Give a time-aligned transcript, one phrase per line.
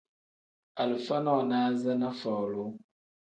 [0.83, 2.65] Alifa nonaza ni folu.